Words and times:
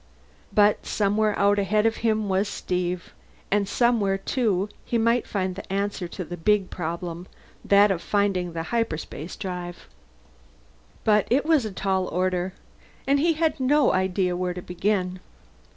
But 0.51 0.87
somewhere 0.87 1.37
out 1.37 1.59
ahead 1.59 1.85
of 1.85 1.97
him 1.97 2.27
was 2.27 2.47
Steve. 2.47 3.13
And 3.51 3.67
somewhere, 3.69 4.17
too, 4.17 4.67
he 4.83 4.97
might 4.97 5.27
find 5.27 5.53
the 5.53 5.71
answer 5.71 6.07
to 6.07 6.25
the 6.25 6.37
big 6.37 6.71
problem, 6.71 7.27
that 7.63 7.91
of 7.91 8.01
finding 8.01 8.53
the 8.53 8.63
hyperspace 8.73 9.35
drive. 9.35 9.87
But 11.03 11.27
it 11.29 11.45
was 11.45 11.65
a 11.65 11.71
tall 11.71 12.07
order. 12.07 12.53
And 13.05 13.19
he 13.19 13.33
had 13.33 13.59
no 13.59 13.93
idea 13.93 14.35
where 14.35 14.55
to 14.55 14.61
begin. 14.63 15.19